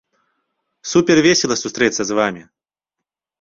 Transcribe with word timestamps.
Супер 0.91 1.17
весела 1.27 1.57
сустрэцца 1.65 2.01
з 2.11 2.19
вамі! 2.21 2.43